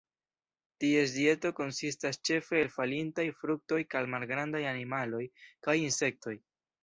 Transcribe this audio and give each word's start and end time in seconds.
Ties 0.83 1.11
dieto 1.17 1.51
konsistas 1.59 2.17
ĉefe 2.29 2.57
el 2.61 2.71
falintaj 2.79 3.27
fruktoj 3.43 3.79
kaj 3.93 4.01
malgrandaj 4.15 4.63
animaloj, 4.73 5.23
kaj 5.69 5.77
insektoj. 5.85 6.35